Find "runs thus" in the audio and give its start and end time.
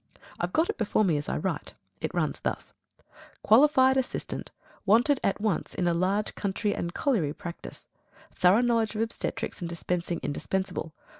2.11-2.73